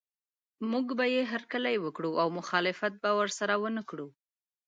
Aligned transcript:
موږ 0.71 0.85
به 0.97 1.05
یې 1.13 1.21
هرکلی 1.31 1.75
وکړو 1.79 2.11
او 2.21 2.27
مخالفت 2.39 2.93
به 3.03 3.09
ورسره 3.19 3.53
ونه 3.61 3.81
کړو. 3.89 4.07